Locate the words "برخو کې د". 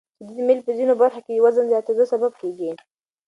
1.01-1.39